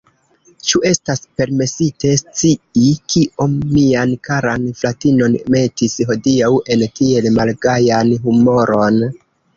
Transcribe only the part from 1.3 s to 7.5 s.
permesite scii, kio mian karan fratinon metis hodiaŭ en tiel